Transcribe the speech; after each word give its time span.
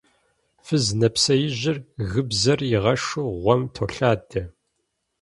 Фыз 0.65 0.85
нэпсеижьыр 0.99 1.77
гыбзэр 2.11 2.59
игъэшу 2.75 3.27
гъуэм 3.41 3.61
толъадэ. 3.75 4.41